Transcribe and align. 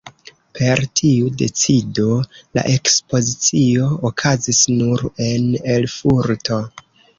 Per 0.59 0.79
tiu 1.01 1.27
decido 1.41 2.07
la 2.59 2.63
ekspozicio 2.77 3.91
okazis 4.11 4.65
nur 4.81 5.07
en 5.29 5.49
Erfurto. 5.77 6.63